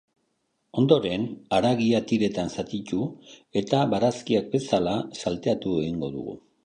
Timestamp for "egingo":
5.85-6.11